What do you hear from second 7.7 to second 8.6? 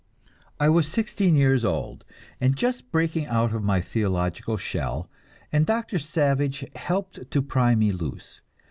me loose.